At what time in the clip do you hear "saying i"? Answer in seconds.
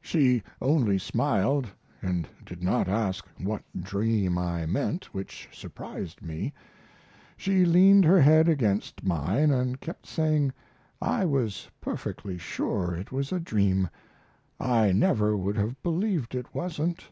10.06-11.26